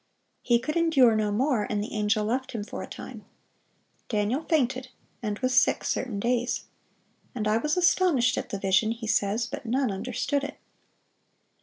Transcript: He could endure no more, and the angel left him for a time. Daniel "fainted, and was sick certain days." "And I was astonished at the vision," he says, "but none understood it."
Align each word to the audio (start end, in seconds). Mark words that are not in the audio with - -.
He 0.41 0.57
could 0.57 0.75
endure 0.75 1.15
no 1.15 1.31
more, 1.31 1.67
and 1.69 1.79
the 1.79 1.93
angel 1.93 2.25
left 2.25 2.53
him 2.53 2.63
for 2.63 2.81
a 2.81 2.87
time. 2.87 3.23
Daniel 4.09 4.41
"fainted, 4.43 4.87
and 5.21 5.37
was 5.37 5.53
sick 5.53 5.83
certain 5.83 6.19
days." 6.19 6.63
"And 7.35 7.47
I 7.47 7.57
was 7.57 7.77
astonished 7.77 8.35
at 8.35 8.49
the 8.49 8.57
vision," 8.57 8.93
he 8.93 9.05
says, 9.05 9.45
"but 9.45 9.63
none 9.63 9.91
understood 9.91 10.43
it." 10.43 10.57